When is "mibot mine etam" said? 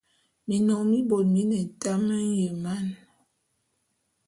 0.91-2.03